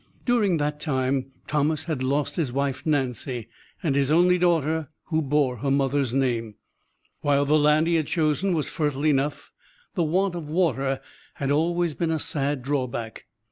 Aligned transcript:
During 0.25 0.57
that 0.57 0.79
time 0.79 1.27
Thomas 1.45 1.83
had 1.83 2.01
lost 2.01 2.35
his 2.35 2.51
wife, 2.51 2.87
Nancy, 2.87 3.49
and 3.83 3.93
his 3.93 4.09
only 4.09 4.39
daughter, 4.39 4.89
who 5.09 5.21
bore 5.21 5.57
her 5.57 5.69
mother's 5.69 6.11
name. 6.11 6.55
While 7.19 7.45
the 7.45 7.59
land 7.59 7.85
he 7.85 7.97
had 7.97 8.07
chosen 8.07 8.53
was 8.55 8.67
fertile 8.67 9.05
enough, 9.05 9.51
the 9.93 10.01
want 10.03 10.33
of 10.33 10.49
water 10.49 11.01
had 11.35 11.51
always 11.51 11.93
been 11.93 12.09
a 12.09 12.17
sad 12.17 12.63
drawback. 12.63 13.27